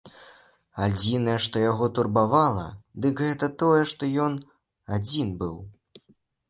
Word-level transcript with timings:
Адзінае, 0.85 1.35
што 1.45 1.61
яго 1.71 1.85
турбавала, 1.99 2.65
дык 3.05 3.15
гэта 3.27 3.51
тое, 3.65 3.81
што 3.93 4.13
ён 4.27 4.33
адзін 4.99 5.27
быў. 5.45 5.55